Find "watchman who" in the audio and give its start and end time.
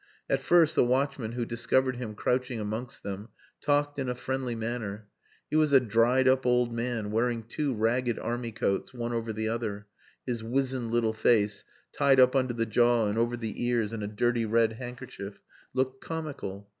0.83-1.45